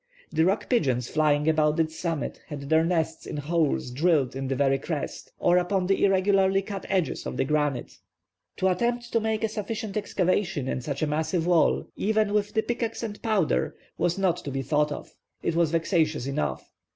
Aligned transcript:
The 0.31 0.45
rock 0.45 0.67
pigeons 0.67 1.07
flying 1.09 1.47
about 1.47 1.79
its 1.79 1.95
summit 1.95 2.41
had 2.47 2.61
their 2.69 2.83
nests 2.83 3.27
in 3.27 3.37
holes 3.37 3.91
drilled 3.91 4.35
in 4.35 4.47
the 4.47 4.55
very 4.55 4.79
crest, 4.79 5.31
or 5.37 5.59
upon 5.59 5.85
the 5.85 6.03
irregularly 6.03 6.63
cut 6.63 6.87
edge 6.89 7.11
of 7.27 7.37
the 7.37 7.45
granite. 7.45 7.99
To 8.57 8.69
attempt 8.69 9.11
to 9.13 9.19
make 9.19 9.43
a 9.43 9.47
sufficient 9.47 9.95
excavation 9.95 10.67
in 10.67 10.81
such 10.81 11.03
a 11.03 11.07
massive 11.07 11.45
wall 11.45 11.85
even 11.95 12.33
with 12.33 12.55
pickaxe 12.67 13.03
and 13.03 13.21
powder 13.21 13.75
was 13.99 14.17
not 14.17 14.37
to 14.37 14.49
be 14.49 14.63
thought 14.63 14.91
of. 14.91 15.13
It 15.43 15.55
was 15.55 15.69
vexatious 15.69 16.25
enough. 16.25 16.71